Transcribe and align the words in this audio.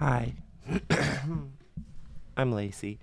Hi, 0.00 0.32
I'm 2.34 2.52
Lacey, 2.52 3.00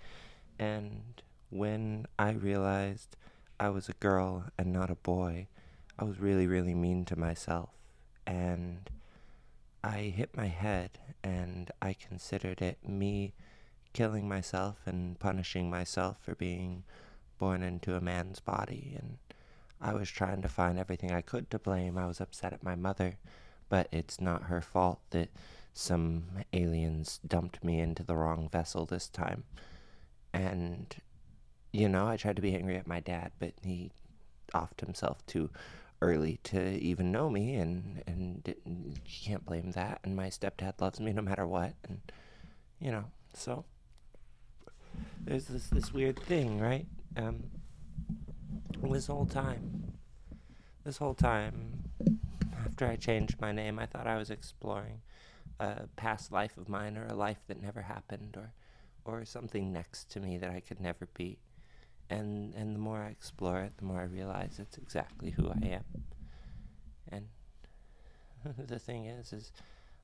and 0.58 1.22
when 1.52 2.08
I 2.18 2.32
realized 2.32 3.16
I 3.60 3.70
was 3.70 3.88
a 3.88 3.94
girl 3.94 4.46
and 4.58 4.74
not 4.74 4.90
a 4.90 4.96
boy, 4.96 5.46
I 6.00 6.06
was 6.06 6.20
really, 6.20 6.48
really 6.48 6.74
mean 6.74 7.06
to 7.06 7.16
myself, 7.16 7.70
and 8.26 8.90
I 9.84 10.12
hit 10.16 10.36
my 10.36 10.48
head, 10.48 10.98
and 11.24 11.70
I 11.84 11.94
considered 11.94 12.64
it 12.64 12.80
me 12.84 13.36
killing 13.94 14.28
myself 14.28 14.78
and 14.88 15.20
punishing 15.20 15.70
myself 15.70 16.18
for 16.20 16.34
being 16.34 16.84
born 17.38 17.62
into 17.62 17.94
a 17.94 18.02
man's 18.02 18.40
body, 18.40 18.98
and 18.98 19.20
I 19.80 19.94
was 19.94 20.10
trying 20.10 20.42
to 20.42 20.50
find 20.50 20.80
everything 20.80 21.12
I 21.12 21.22
could 21.22 21.52
to 21.52 21.60
blame. 21.60 21.96
I 21.96 22.08
was 22.08 22.20
upset 22.20 22.54
at 22.54 22.64
my 22.64 22.74
mother, 22.74 23.18
but 23.70 23.88
it's 23.92 24.20
not 24.20 24.46
her 24.46 24.62
fault 24.62 24.98
that 25.12 25.30
some 25.78 26.24
aliens 26.54 27.20
dumped 27.28 27.64
me 27.64 27.80
into 27.80 28.02
the 28.02 28.16
wrong 28.16 28.50
vessel 28.52 28.86
this 28.86 29.08
time. 29.08 29.44
And, 30.34 30.96
you 31.72 31.88
know, 31.88 32.08
I 32.08 32.18
tried 32.18 32.36
to 32.38 32.42
be 32.42 32.56
angry 32.56 32.78
at 32.78 32.88
my 32.88 33.00
dad, 33.00 33.32
but 33.38 33.54
he 33.62 33.92
offed 34.56 34.80
himself 34.80 35.24
too 35.28 35.52
early 36.02 36.40
to 36.46 36.80
even 36.80 37.12
know 37.12 37.30
me, 37.30 37.56
and, 37.56 38.02
and 38.08 38.56
you 38.66 38.96
can't 39.06 39.46
blame 39.46 39.72
that. 39.72 40.00
And 40.04 40.16
my 40.16 40.30
stepdad 40.30 40.82
loves 40.82 41.00
me 41.00 41.14
no 41.14 41.22
matter 41.22 41.46
what. 41.46 41.74
And, 41.88 42.02
you 42.80 42.92
know, 42.92 43.06
so 43.36 43.64
there's 45.24 45.46
this, 45.46 45.68
this 45.68 45.94
weird 45.94 46.20
thing, 46.20 46.60
right? 46.60 46.88
Um, 47.16 47.44
this 48.82 49.08
whole 49.08 49.28
time, 49.28 49.94
this 50.84 50.98
whole 50.98 51.14
time, 51.14 51.84
after 52.66 52.88
I 52.88 52.96
changed 52.96 53.40
my 53.40 53.52
name, 53.52 53.78
I 53.78 53.86
thought 53.86 54.08
I 54.08 54.18
was 54.18 54.32
exploring 54.32 55.02
a 55.60 55.88
past 55.96 56.32
life 56.32 56.58
of 56.58 56.70
mine 56.70 56.98
or 56.98 57.06
a 57.08 57.14
life 57.16 57.40
that 57.48 57.62
never 57.62 57.82
happened 57.82 58.36
or 58.38 58.54
or 59.06 59.24
something 59.24 59.72
next 59.72 60.12
to 60.12 60.20
me 60.20 60.38
that 60.38 60.50
I 60.50 60.60
could 60.60 60.80
never 60.80 61.08
be. 61.14 61.40
And 62.10 62.54
and 62.56 62.76
the 62.76 62.80
more 62.80 63.00
I 63.00 63.10
explore 63.10 63.62
it, 63.62 63.78
the 63.78 63.86
more 63.86 64.02
I 64.02 64.06
realize 64.06 64.60
it's 64.60 64.78
exactly 64.78 65.32
who 65.32 65.50
I 65.50 65.66
am. 65.68 65.84
And 67.10 67.28
the 68.68 68.80
thing 68.80 69.06
is 69.06 69.34
is 69.34 69.52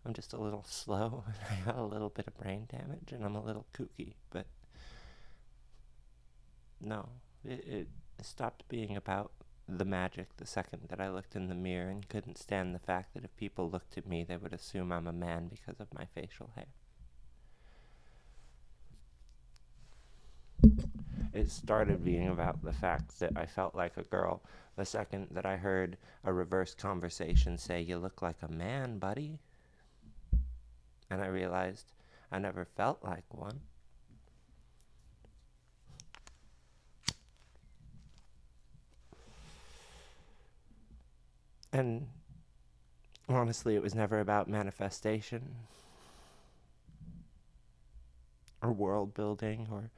I'm 0.06 0.14
just 0.14 0.34
a 0.34 0.38
little 0.38 0.64
slow 0.68 1.24
and 1.28 1.36
I 1.50 1.66
got 1.66 1.80
a 1.80 1.84
little 1.84 2.10
bit 2.10 2.28
of 2.28 2.38
brain 2.38 2.68
damage 2.72 3.12
and 3.12 3.24
I'm 3.24 3.36
a 3.36 3.44
little 3.44 3.66
kooky, 3.74 4.14
but 4.32 4.48
no, 6.82 7.08
it, 7.46 7.66
it 7.68 7.88
stopped 8.22 8.68
being 8.68 8.98
about 8.98 9.32
the 9.68 9.86
magic 9.86 10.36
the 10.38 10.46
second 10.46 10.82
that 10.90 11.00
I 11.00 11.10
looked 11.10 11.36
in 11.36 11.48
the 11.48 11.56
mirror 11.56 11.90
and 11.90 12.08
couldn't 12.08 12.38
stand 12.38 12.76
the 12.76 12.80
fact 12.80 13.14
that 13.14 13.24
if 13.24 13.36
people 13.38 13.70
looked 13.70 13.98
at 13.98 14.08
me, 14.08 14.24
they 14.24 14.38
would 14.38 14.54
assume 14.54 14.92
I'm 14.92 15.08
a 15.08 15.14
man 15.14 15.48
because 15.48 15.80
of 15.80 15.94
my 15.94 16.06
facial 16.14 16.52
hair. 16.56 16.68
It 21.34 21.50
started 21.50 22.06
being 22.06 22.28
about 22.30 22.64
the 22.64 22.74
fact 22.74 23.20
that 23.20 23.36
I 23.36 23.46
felt 23.46 23.74
like 23.74 23.98
a 23.98 24.04
girl 24.04 24.42
the 24.76 24.86
second 24.86 25.28
that 25.32 25.46
I 25.46 25.58
heard 25.58 25.98
a 26.24 26.34
reverse 26.34 26.74
conversation 26.74 27.58
say, 27.58 27.82
You 27.82 27.98
look 27.98 28.22
like 28.22 28.38
a 28.42 28.52
man, 28.52 28.98
buddy. 28.98 29.40
And 31.10 31.22
I 31.22 31.28
realized 31.28 31.92
I 32.32 32.40
never 32.40 32.66
felt 32.66 33.04
like 33.04 33.26
one. 33.30 33.62
And 41.74 42.08
honestly, 43.28 43.76
it 43.76 43.82
was 43.82 43.96
never 43.96 44.20
about 44.20 44.48
manifestation 44.48 45.56
or 48.62 48.72
world 48.72 49.16
building 49.16 49.68
or 49.72 49.90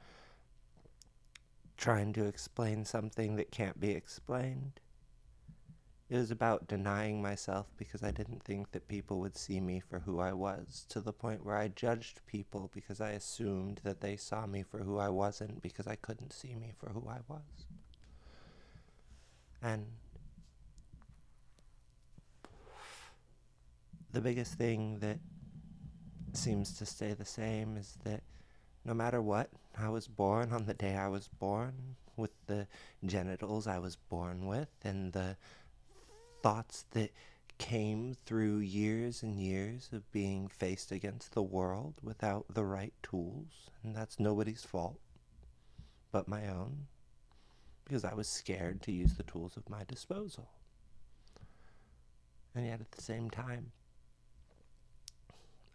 trying 1.76 2.14
to 2.14 2.24
explain 2.24 2.86
something 2.86 3.36
that 3.36 3.50
can't 3.50 3.78
be 3.78 3.90
explained. 3.90 4.80
It 6.08 6.16
was 6.16 6.30
about 6.30 6.66
denying 6.66 7.20
myself 7.20 7.66
because 7.76 8.02
I 8.02 8.10
didn't 8.10 8.42
think 8.42 8.70
that 8.70 8.88
people 8.88 9.20
would 9.20 9.36
see 9.36 9.60
me 9.60 9.80
for 9.80 9.98
who 9.98 10.18
I 10.18 10.32
was, 10.32 10.86
to 10.88 11.00
the 11.00 11.12
point 11.12 11.44
where 11.44 11.56
I 11.56 11.68
judged 11.68 12.20
people 12.26 12.70
because 12.72 13.00
I 13.02 13.10
assumed 13.10 13.80
that 13.84 14.00
they 14.00 14.16
saw 14.16 14.46
me 14.46 14.62
for 14.62 14.78
who 14.78 14.98
I 14.98 15.10
wasn't 15.10 15.60
because 15.60 15.86
I 15.86 15.96
couldn't 15.96 16.32
see 16.32 16.54
me 16.54 16.72
for 16.78 16.90
who 16.90 17.06
I 17.08 17.18
was. 17.28 17.66
And 19.60 19.86
the 24.16 24.22
biggest 24.22 24.54
thing 24.54 24.98
that 25.00 25.18
seems 26.32 26.72
to 26.78 26.86
stay 26.86 27.12
the 27.12 27.22
same 27.22 27.76
is 27.76 27.98
that 28.02 28.22
no 28.86 28.94
matter 28.94 29.20
what, 29.20 29.50
I 29.78 29.90
was 29.90 30.08
born 30.08 30.54
on 30.54 30.64
the 30.64 30.72
day 30.72 30.96
I 30.96 31.08
was 31.08 31.28
born 31.28 31.74
with 32.16 32.30
the 32.46 32.66
genitals 33.04 33.66
I 33.66 33.78
was 33.78 33.96
born 33.96 34.46
with 34.46 34.70
and 34.82 35.12
the 35.12 35.36
thoughts 36.42 36.86
that 36.92 37.12
came 37.58 38.16
through 38.24 38.60
years 38.60 39.22
and 39.22 39.38
years 39.38 39.90
of 39.92 40.10
being 40.12 40.48
faced 40.48 40.92
against 40.92 41.32
the 41.32 41.42
world 41.42 41.92
without 42.02 42.46
the 42.48 42.64
right 42.64 42.94
tools. 43.02 43.68
And 43.84 43.94
that's 43.94 44.18
nobody's 44.18 44.64
fault 44.64 44.98
but 46.10 46.26
my 46.26 46.48
own 46.48 46.86
because 47.84 48.02
I 48.02 48.14
was 48.14 48.28
scared 48.28 48.80
to 48.84 48.92
use 48.92 49.12
the 49.12 49.24
tools 49.24 49.58
of 49.58 49.68
my 49.68 49.84
disposal. 49.86 50.48
And 52.54 52.64
yet 52.64 52.80
at 52.80 52.92
the 52.92 53.02
same 53.02 53.28
time, 53.28 53.72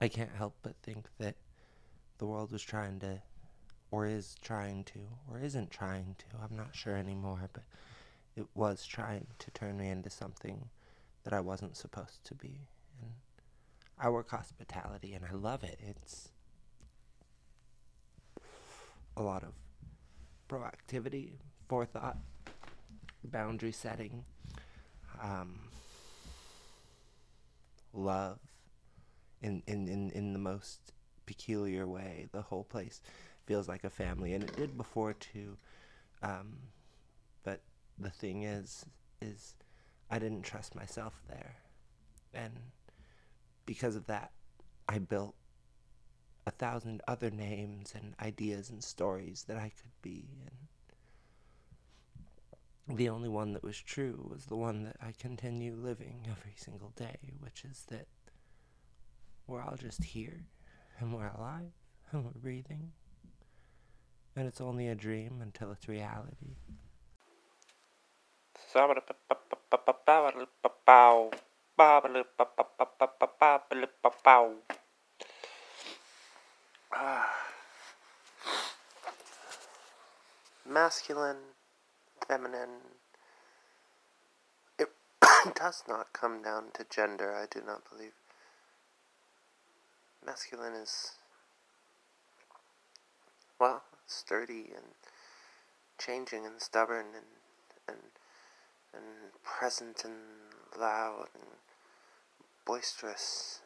I 0.01 0.07
can't 0.07 0.35
help 0.35 0.55
but 0.63 0.75
think 0.81 1.05
that 1.19 1.35
the 2.17 2.25
world 2.25 2.51
was 2.51 2.63
trying 2.63 2.99
to, 3.01 3.21
or 3.91 4.07
is 4.07 4.35
trying 4.41 4.83
to, 4.85 4.99
or 5.29 5.39
isn't 5.39 5.69
trying 5.69 6.15
to, 6.17 6.25
I'm 6.41 6.57
not 6.57 6.75
sure 6.75 6.95
anymore, 6.97 7.49
but 7.53 7.63
it 8.35 8.47
was 8.55 8.83
trying 8.83 9.27
to 9.37 9.51
turn 9.51 9.77
me 9.77 9.89
into 9.89 10.09
something 10.09 10.69
that 11.23 11.33
I 11.33 11.39
wasn't 11.39 11.77
supposed 11.77 12.23
to 12.25 12.33
be. 12.33 12.67
And 12.99 13.11
I 13.99 14.09
work 14.09 14.31
hospitality 14.31 15.13
and 15.13 15.23
I 15.23 15.35
love 15.35 15.63
it. 15.63 15.79
It's 15.87 16.29
a 19.15 19.21
lot 19.21 19.43
of 19.43 19.53
proactivity, 20.49 21.33
forethought, 21.69 22.17
boundary 23.23 23.71
setting, 23.71 24.25
um, 25.21 25.59
love, 27.93 28.39
in, 29.41 29.63
in, 29.67 29.87
in, 29.87 30.11
in 30.11 30.33
the 30.33 30.39
most 30.39 30.93
peculiar 31.25 31.87
way. 31.87 32.27
The 32.31 32.41
whole 32.41 32.63
place 32.63 33.01
feels 33.45 33.67
like 33.67 33.83
a 33.83 33.89
family, 33.89 34.33
and 34.33 34.43
it 34.43 34.55
did 34.55 34.77
before 34.77 35.13
too. 35.13 35.57
Um, 36.21 36.57
but 37.43 37.61
the 37.97 38.09
thing 38.09 38.43
is, 38.43 38.85
is 39.21 39.55
I 40.09 40.19
didn't 40.19 40.43
trust 40.43 40.75
myself 40.75 41.21
there, 41.27 41.55
and 42.33 42.53
because 43.65 43.95
of 43.95 44.07
that, 44.07 44.31
I 44.87 44.99
built 44.99 45.35
a 46.45 46.51
thousand 46.51 47.01
other 47.07 47.29
names 47.29 47.93
and 47.95 48.15
ideas 48.19 48.69
and 48.69 48.83
stories 48.83 49.45
that 49.47 49.57
I 49.57 49.69
could 49.69 49.91
be, 50.01 50.25
and 52.87 52.97
the 52.97 53.09
only 53.09 53.29
one 53.29 53.53
that 53.53 53.63
was 53.63 53.79
true 53.79 54.27
was 54.29 54.45
the 54.45 54.55
one 54.55 54.83
that 54.83 54.97
I 55.01 55.13
continue 55.17 55.75
living 55.75 56.27
every 56.29 56.53
single 56.57 56.91
day, 56.95 57.17
which 57.39 57.63
is 57.63 57.85
that 57.89 58.07
we're 59.51 59.61
all 59.61 59.75
just 59.75 60.03
here, 60.03 60.45
and 60.99 61.13
we're 61.13 61.29
alive, 61.37 61.73
and 62.11 62.23
we're 62.23 62.31
breathing. 62.41 62.93
And 64.35 64.47
it's 64.47 64.61
only 64.61 64.87
a 64.87 64.95
dream 64.95 65.41
until 65.41 65.71
it's 65.73 65.89
reality. 65.89 66.55
Masculine, 80.65 81.35
feminine. 82.25 82.69
It 84.79 84.87
does 85.55 85.83
not 85.89 86.13
come 86.13 86.41
down 86.41 86.67
to 86.75 86.85
gender, 86.89 87.35
I 87.35 87.47
do 87.51 87.61
not 87.65 87.81
believe 87.89 88.13
masculine 90.25 90.73
is 90.73 91.13
well 93.59 93.83
sturdy 94.05 94.71
and 94.75 94.93
changing 95.97 96.45
and 96.45 96.61
stubborn 96.61 97.07
and 97.15 97.25
and 97.87 97.97
and 98.93 99.03
present 99.43 100.03
and 100.03 100.13
loud 100.79 101.27
and 101.33 101.43
boisterous 102.65 103.61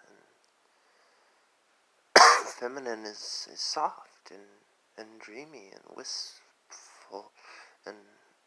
and 2.16 2.24
feminine 2.60 3.04
is, 3.06 3.48
is 3.52 3.60
soft 3.60 4.32
and, 4.32 4.40
and 4.98 5.20
dreamy 5.20 5.70
and 5.72 5.84
wistful 5.96 7.32
and 7.86 7.98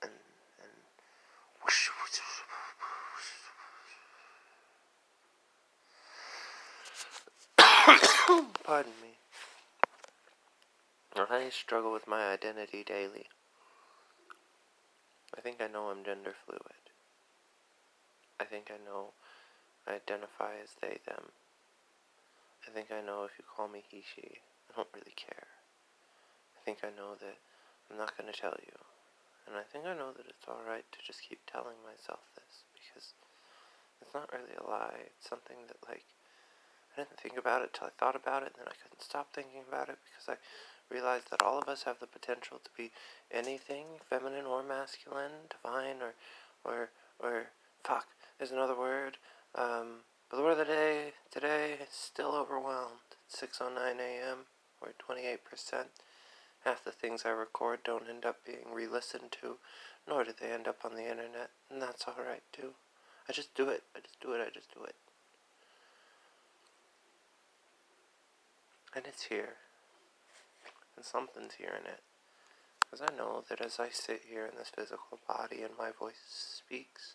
and 0.03 0.13
and 0.63 0.73
whoosh, 1.63 1.89
whoosh, 1.89 2.21
Pardon 8.65 8.93
me. 9.01 9.17
I 11.17 11.49
struggle 11.49 11.93
with 11.93 12.07
my 12.07 12.33
identity 12.33 12.85
daily. 12.85 13.33
I 15.37 15.41
think 15.41 15.57
I 15.61 15.69
know 15.69 15.89
I'm 15.89 16.05
gender 16.05 16.35
fluid. 16.45 16.85
I 18.39 18.45
think 18.45 18.69
I 18.69 18.77
know 18.85 19.17
I 19.87 19.97
identify 19.97 20.61
as 20.63 20.77
they, 20.83 21.01
them. 21.09 21.33
I 22.67 22.71
think 22.71 22.93
I 22.93 23.01
know 23.01 23.25
if 23.25 23.33
you 23.39 23.45
call 23.49 23.69
me 23.69 23.83
he, 23.89 24.05
she, 24.05 24.45
I 24.69 24.77
don't 24.77 24.93
really 24.93 25.17
care. 25.17 25.49
I 26.53 26.61
think 26.65 26.85
I 26.85 26.93
know 26.93 27.17
that 27.17 27.41
I'm 27.91 27.97
not 27.97 28.19
going 28.19 28.31
to 28.31 28.39
tell 28.39 28.57
you. 28.61 28.77
And 29.49 29.57
I 29.57 29.65
think 29.65 29.87
I 29.87 29.97
know 29.97 30.13
that 30.13 30.29
it's 30.29 30.45
alright 30.45 30.85
to 30.93 30.99
just 31.01 31.25
keep 31.25 31.41
telling 31.49 31.81
myself 31.81 32.21
this 32.37 32.69
because 32.77 33.17
it's 34.03 34.13
not 34.13 34.29
really 34.29 34.53
a 34.61 34.69
lie. 34.69 35.09
It's 35.09 35.29
something 35.29 35.57
that, 35.73 35.81
like, 35.89 36.05
I 36.99 37.03
didn't 37.03 37.21
think 37.21 37.39
about 37.39 37.63
it 37.63 37.73
till 37.73 37.87
I 37.87 37.91
thought 37.97 38.17
about 38.17 38.43
it, 38.43 38.55
and 38.57 38.67
then 38.67 38.73
I 38.75 38.83
couldn't 38.83 39.03
stop 39.03 39.33
thinking 39.33 39.63
about 39.69 39.89
it 39.89 39.99
because 40.03 40.27
I 40.29 40.35
realized 40.93 41.31
that 41.31 41.43
all 41.43 41.57
of 41.57 41.69
us 41.69 41.85
have 41.85 42.01
the 42.01 42.09
potential 42.09 42.59
to 42.65 42.71
be 42.77 42.91
anything, 43.31 44.03
feminine 44.11 44.47
or 44.47 44.65
masculine, 44.65 45.47
divine 45.49 46.03
or, 46.03 46.15
or, 46.65 46.91
or, 47.21 47.51
fuck, 47.85 48.09
there's 48.37 48.51
another 48.51 48.77
word. 48.77 49.19
Um, 49.55 50.03
but 50.29 50.39
the 50.39 50.43
word 50.43 50.59
of 50.59 50.59
the 50.59 50.65
day 50.65 51.13
today 51.31 51.75
is 51.81 51.95
still 51.95 52.35
overwhelmed. 52.35 53.15
It's 53.29 53.41
6.09 53.41 53.79
a.m. 54.01 54.39
We're 54.83 54.99
28%. 54.99 55.39
Half 56.65 56.83
the 56.83 56.91
things 56.91 57.23
I 57.25 57.31
record 57.31 57.85
don't 57.85 58.11
end 58.11 58.25
up 58.25 58.45
being 58.45 58.75
re-listened 58.75 59.31
to, 59.41 59.59
nor 60.09 60.25
do 60.25 60.33
they 60.33 60.51
end 60.51 60.67
up 60.67 60.79
on 60.85 60.97
the 60.97 61.09
internet, 61.09 61.51
and 61.71 61.81
that's 61.81 62.07
alright 62.09 62.43
too. 62.53 62.71
I 63.29 63.33
just 63.33 63.55
do 63.55 63.69
it. 63.69 63.85
I 63.95 64.01
just 64.01 64.19
do 64.21 64.33
it. 64.33 64.41
I 64.45 64.51
just 64.53 64.75
do 64.75 64.83
it. 64.83 64.97
And 68.99 69.07
it's 69.07 69.27
here. 69.27 69.55
And 70.97 71.05
something's 71.05 71.55
here 71.55 71.71
in 71.79 71.87
it. 71.87 72.01
Because 72.81 73.07
I 73.09 73.17
know 73.17 73.45
that 73.49 73.61
as 73.61 73.79
I 73.79 73.91
sit 73.91 74.23
here 74.29 74.45
in 74.45 74.59
this 74.59 74.73
physical 74.75 75.21
body 75.29 75.63
and 75.63 75.71
my 75.79 75.93
voice 75.97 76.19
speaks, 76.27 77.15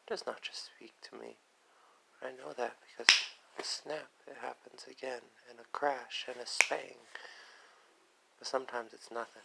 it 0.00 0.08
does 0.08 0.24
not 0.26 0.40
just 0.40 0.70
speak 0.74 0.94
to 1.10 1.18
me. 1.18 1.36
I 2.22 2.30
know 2.30 2.54
that 2.56 2.76
because 2.80 3.12
a 3.58 3.62
snap, 3.62 4.08
it 4.26 4.38
happens 4.40 4.86
again, 4.90 5.20
and 5.50 5.58
a 5.60 5.68
crash, 5.70 6.24
and 6.26 6.38
a 6.42 6.46
spang. 6.46 6.96
But 8.38 8.48
sometimes 8.48 8.94
it's 8.94 9.10
nothing. 9.10 9.42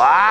Wow. 0.00 0.29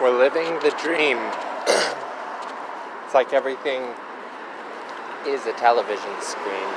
We're 0.00 0.16
living 0.16 0.54
the 0.62 0.70
dream. 0.78 1.18
it's 3.02 3.14
like 3.18 3.32
everything 3.32 3.82
is 5.26 5.44
a 5.50 5.52
television 5.58 6.14
screen. 6.22 6.70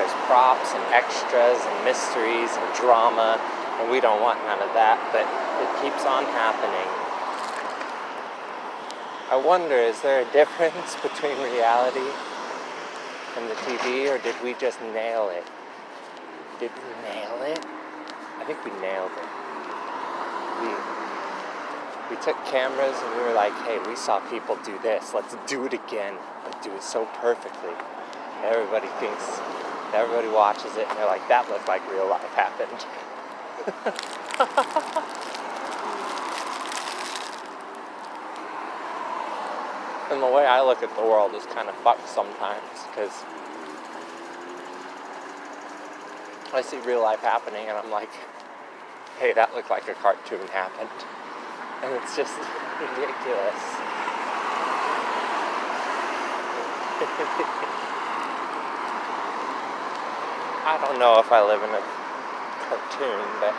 There's 0.00 0.16
props 0.24 0.72
and 0.72 0.80
extras 0.88 1.60
and 1.60 1.84
mysteries 1.84 2.48
and 2.56 2.64
drama, 2.72 3.36
and 3.76 3.90
we 3.92 4.00
don't 4.00 4.22
want 4.22 4.40
none 4.48 4.64
of 4.64 4.72
that, 4.72 4.96
but 5.12 5.28
it 5.60 5.68
keeps 5.84 6.08
on 6.08 6.24
happening. 6.32 6.88
I 9.28 9.36
wonder 9.36 9.76
is 9.76 10.00
there 10.00 10.24
a 10.24 10.32
difference 10.32 10.96
between 11.04 11.36
reality 11.52 12.08
and 13.36 13.44
the 13.44 13.60
TV, 13.68 14.08
or 14.08 14.16
did 14.24 14.40
we 14.42 14.54
just 14.54 14.80
nail 14.96 15.28
it? 15.28 15.44
Did 16.58 16.72
we 16.72 17.12
nail 17.12 17.42
it? 17.42 17.60
I 18.40 18.44
think 18.48 18.64
we 18.64 18.72
nailed 18.80 19.12
it. 19.12 19.28
We 20.64 21.03
we 22.10 22.16
took 22.16 22.36
cameras 22.46 22.96
and 23.00 23.16
we 23.16 23.22
were 23.22 23.32
like, 23.32 23.54
hey, 23.64 23.78
we 23.88 23.96
saw 23.96 24.20
people 24.28 24.58
do 24.64 24.78
this. 24.82 25.14
Let's 25.14 25.34
do 25.46 25.64
it 25.64 25.72
again. 25.72 26.14
Let's 26.44 26.62
do 26.64 26.74
it 26.74 26.82
so 26.82 27.06
perfectly. 27.20 27.72
Everybody 28.44 28.88
thinks, 29.00 29.40
everybody 29.94 30.28
watches 30.28 30.76
it 30.76 30.86
and 30.88 30.98
they're 30.98 31.06
like, 31.06 31.26
that 31.28 31.48
looked 31.48 31.66
like 31.66 31.80
real 31.90 32.06
life 32.08 32.22
happened. 32.34 32.84
and 40.12 40.22
the 40.22 40.26
way 40.26 40.44
I 40.44 40.60
look 40.60 40.82
at 40.82 40.94
the 40.94 41.02
world 41.02 41.34
is 41.34 41.46
kind 41.46 41.70
of 41.70 41.74
fucked 41.76 42.08
sometimes 42.08 42.84
because 42.90 43.24
I 46.52 46.60
see 46.60 46.76
real 46.86 47.00
life 47.02 47.20
happening 47.20 47.66
and 47.68 47.78
I'm 47.78 47.90
like, 47.90 48.10
hey, 49.18 49.32
that 49.32 49.54
looked 49.54 49.70
like 49.70 49.88
a 49.88 49.94
cartoon 49.94 50.46
happened. 50.48 50.90
And 51.82 51.92
it's 51.94 52.16
just 52.16 52.38
ridiculous. 52.80 53.62
I 60.64 60.78
don't 60.80 60.98
know 60.98 61.18
if 61.20 61.30
I 61.30 61.44
live 61.44 61.60
in 61.60 61.68
a 61.68 61.82
cartoon, 62.64 63.24
but 63.40 63.52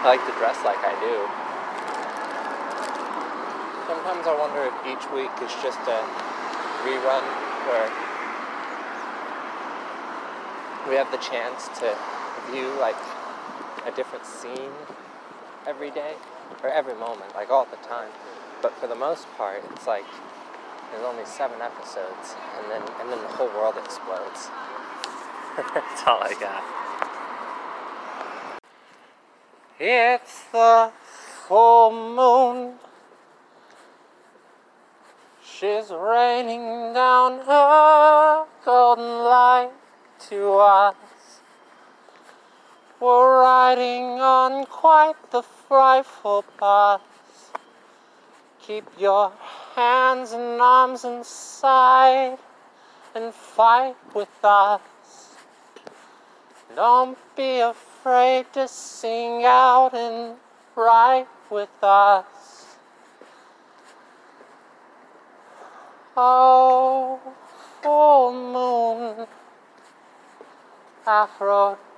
I 0.00 0.16
like 0.16 0.24
to 0.24 0.32
dress 0.40 0.56
like 0.64 0.80
I 0.80 0.96
do. 0.96 1.16
Sometimes 3.84 4.24
I 4.24 4.32
wonder 4.32 4.64
if 4.64 4.72
each 4.88 5.04
week 5.12 5.28
is 5.44 5.52
just 5.60 5.76
a 5.84 6.00
rerun 6.88 7.20
where 7.68 7.84
we 10.88 10.96
have 10.96 11.12
the 11.12 11.18
chance 11.18 11.68
to 11.80 11.92
view 12.50 12.68
like 12.80 12.96
a 13.86 13.90
different 13.92 14.26
scene 14.26 14.72
every 15.66 15.90
day 15.90 16.14
or 16.62 16.68
every 16.68 16.94
moment, 16.94 17.34
like 17.34 17.50
all 17.50 17.64
the 17.64 17.76
time. 17.88 18.10
But 18.62 18.72
for 18.74 18.86
the 18.86 18.94
most 18.94 19.26
part, 19.36 19.62
it's 19.72 19.86
like 19.86 20.04
there's 20.90 21.04
only 21.04 21.24
seven 21.24 21.60
episodes, 21.60 22.34
and 22.58 22.70
then 22.70 22.82
and 23.00 23.10
then 23.10 23.18
the 23.22 23.28
whole 23.28 23.48
world 23.48 23.76
explodes. 23.76 24.48
That's 25.74 26.02
all 26.06 26.20
I 26.22 26.34
got. 26.38 26.80
It's 29.78 30.44
the 30.52 30.92
full 31.48 31.90
moon. 31.90 32.74
She's 35.42 35.90
raining 35.90 36.92
down 36.92 37.44
her 37.46 38.44
golden 38.64 39.24
light 39.24 39.70
to 40.28 40.54
us. 40.54 40.94
We're 43.00 43.40
riding 43.40 44.20
on 44.20 44.66
quite 44.66 45.14
the 45.30 45.40
frightful 45.40 46.44
bus. 46.58 47.00
Keep 48.60 48.84
your 48.98 49.32
hands 49.74 50.32
and 50.32 50.60
arms 50.60 51.06
inside 51.06 52.36
and 53.14 53.32
fight 53.32 53.96
with 54.14 54.44
us. 54.44 54.82
Don't 56.76 57.16
be 57.34 57.60
afraid 57.60 58.52
to 58.52 58.68
sing 58.68 59.46
out 59.46 59.94
and 59.94 60.36
write 60.76 61.28
with 61.48 61.82
us. 61.82 62.76
Oh, 66.18 67.18
full 67.80 68.30
moon, 68.30 69.26
Aphrodite 71.06 71.89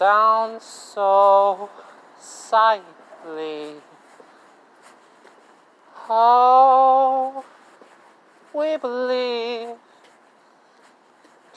sounds 0.00 0.64
so 0.64 1.68
sightly. 2.18 3.74
Oh, 6.08 7.44
we 8.54 8.76
believe 8.78 9.68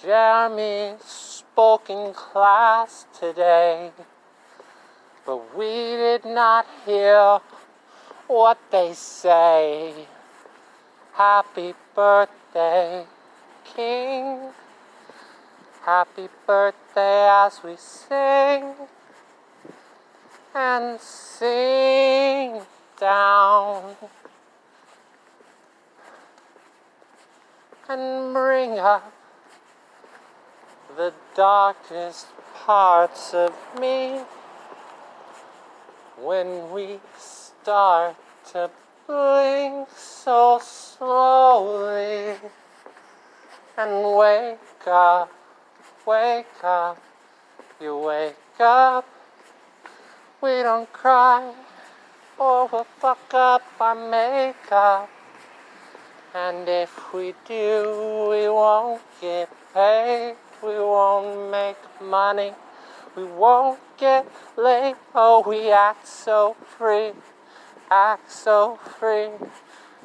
Jeremy 0.01 0.96
spoke 1.03 1.89
in 1.89 2.13
class 2.13 3.05
today, 3.17 3.91
but 5.25 5.58
we 5.58 5.65
did 5.65 6.25
not 6.25 6.65
hear 6.86 7.39
what 8.27 8.58
they 8.72 8.93
say. 8.93 9.93
Happy 11.13 11.74
birthday, 11.96 13.05
King. 13.63 14.39
Happy 15.84 16.29
birthday 16.48 17.27
as 17.29 17.62
we 17.63 17.75
sing 17.75 18.74
and 20.55 21.00
sing 21.00 22.62
down 23.00 23.96
and 27.89 28.34
bring 28.34 28.79
up 28.79 29.12
the 30.96 31.13
darkest 31.36 32.27
parts 32.53 33.34
of 33.34 33.53
me 33.79 34.22
when 36.17 36.72
we 36.72 37.00
start 37.17 38.15
to 38.51 38.70
blink 39.08 39.89
so 39.98 40.60
slowly 40.62 42.36
and 43.77 44.15
wake 44.15 44.88
up, 44.88 45.32
wake 46.06 46.63
up, 46.63 47.01
you 47.82 47.98
wake 47.98 48.60
up. 48.60 49.06
We 50.42 50.62
don't 50.62 50.92
cry 50.94 51.53
or 52.38 52.68
we'll 52.68 52.84
fuck 52.84 53.34
up 53.34 53.63
our 53.80 53.96
makeup. 53.96 55.10
And 56.36 56.68
if 56.68 57.13
we 57.13 57.34
do, 57.48 58.27
we 58.30 58.48
won't 58.50 59.01
get 59.22 59.50
paid, 59.74 60.36
we 60.63 60.75
won't 60.75 61.51
make 61.51 61.77
money, 62.01 62.53
we 63.15 63.24
won't 63.24 63.80
get 63.98 64.27
laid. 64.58 64.96
Oh, 65.13 65.44
we 65.48 65.72
act 65.72 66.08
so 66.08 66.56
free, 66.77 67.12
act 67.89 68.32
so 68.32 68.80
free. 69.00 69.30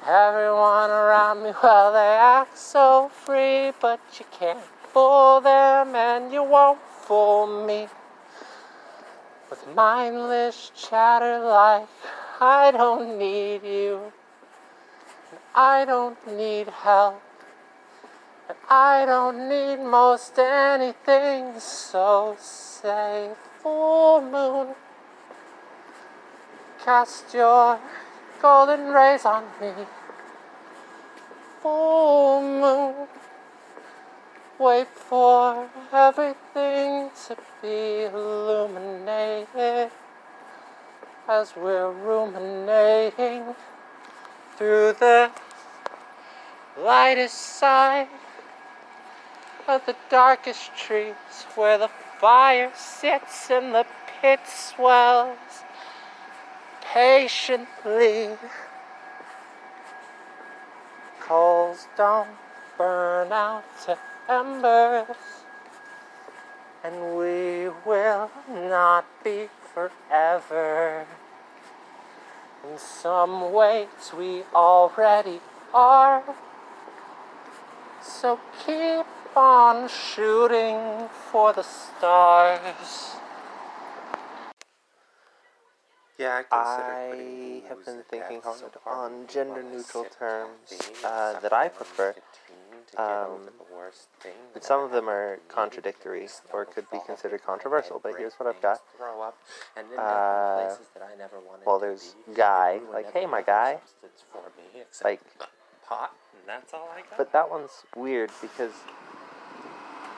Everyone 0.07 0.91
around 0.91 1.43
me, 1.43 1.53
well, 1.63 1.93
they 1.93 1.99
act 1.99 2.57
so 2.57 3.11
free, 3.13 3.73
but 3.81 4.01
you 4.19 4.25
can't 4.31 4.59
fool 4.93 5.41
them 5.41 5.95
and 5.95 6.33
you 6.33 6.43
won't 6.43 6.79
fool 7.03 7.47
me. 7.67 7.89
With 9.51 9.67
mindless 9.75 10.71
chatter 10.75 11.41
like 11.41 11.89
I 12.41 12.71
don't 12.71 13.19
need 13.19 13.65
you, 13.65 14.13
and 15.31 15.41
I 15.55 15.85
don't 15.85 16.19
need 16.37 16.69
help, 16.69 17.21
and 18.49 18.59
I 18.71 19.05
don't 19.05 19.49
need 19.49 19.79
most 19.83 20.39
anything. 20.39 21.59
So 21.59 22.37
say, 22.39 23.31
full 23.63 24.21
moon, 24.21 24.75
cast 26.85 27.35
your 27.35 27.81
golden 28.41 28.93
rays 28.93 29.25
on 29.25 29.45
me. 29.61 29.73
Full 31.61 32.43
moon, 32.43 32.95
wait 34.59 34.89
for 34.89 35.69
everything 35.93 37.11
to 37.27 37.37
be 37.61 38.05
illuminated 38.05 39.91
as 41.29 41.55
we're 41.57 41.91
ruminating 41.91 43.55
through 44.57 44.95
the 44.95 45.31
lightest 46.79 47.37
side 47.37 48.09
of 49.67 49.85
the 49.85 49.97
darkest 50.09 50.75
trees 50.77 51.15
where 51.55 51.77
the 51.77 51.91
fire 52.21 52.73
sits 52.75 53.51
and 53.51 53.75
the 53.75 53.85
pit 54.21 54.41
swells 54.47 55.65
patiently. 56.93 58.31
Coals 61.21 61.87
don't 61.97 62.29
burn 62.77 63.33
out 63.33 63.65
to 63.85 63.99
embers, 64.29 65.17
and 66.83 67.17
we 67.17 67.69
will 67.85 68.31
not 68.49 69.05
be 69.23 69.49
forever. 69.75 71.07
In 72.65 72.79
some 72.79 73.53
ways, 73.53 74.13
we 74.17 74.43
already 74.55 75.41
are. 75.75 76.23
So 78.03 78.41
keep 78.65 79.07
on 79.37 79.89
shooting 79.89 81.09
for 81.31 81.53
the 81.53 81.63
stars. 81.63 83.18
Yeah, 86.19 86.43
I 86.51 87.63
have 87.69 87.85
been 87.85 88.03
thinking 88.11 88.41
hard 88.43 88.73
on 88.87 89.27
gender 89.29 89.63
neutral 89.63 90.05
terms 90.05 90.51
uh, 91.05 91.39
that 91.41 91.53
I 91.53 91.69
prefer. 91.69 92.15
Um, 92.97 93.51
and 94.55 94.63
some 94.65 94.81
of 94.83 94.91
them 94.91 95.09
are 95.09 95.39
contradictory 95.49 96.27
or 96.53 96.65
could 96.65 96.91
be 96.91 96.99
considered 97.07 97.43
controversial, 97.45 98.01
but 98.03 98.15
here's 98.19 98.35
what 98.35 98.49
I've 98.49 98.61
got. 98.61 98.81
Uh, 99.97 100.75
well, 101.65 101.79
there's 101.79 102.17
guy, 102.35 102.81
like, 102.93 103.13
hey, 103.13 103.27
my 103.27 103.43
guy. 103.43 103.79
Like, 105.05 105.21
hot, 105.85 106.13
and 106.33 106.49
that's 106.49 106.75
all 106.75 106.89
I 106.97 107.03
got. 107.03 107.17
But 107.17 107.33
that 107.33 107.49
one's 107.49 107.85
weird 107.95 108.31
because 108.41 108.73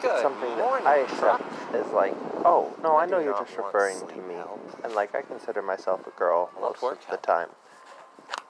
Good 0.03 0.23
something 0.23 0.57
morning, 0.57 0.85
that 0.85 0.87
I 0.87 0.97
accept 0.99 1.45
is 1.75 1.93
like, 1.93 2.15
oh 2.45 2.73
no, 2.83 2.97
I 2.97 3.03
I 3.03 3.07
know 3.07 3.19
you're 3.19 3.39
just 3.39 3.57
referring 3.57 3.99
to 4.09 4.17
me, 4.23 4.35
help. 4.35 4.61
and 4.85 4.95
like 4.95 5.15
I 5.15 5.23
consider 5.23 5.63
myself 5.63 6.07
a 6.07 6.11
girl 6.19 6.51
I 6.57 6.61
most 6.61 6.83
of 6.83 6.99
the 7.01 7.07
help. 7.11 7.23
time, 7.27 7.49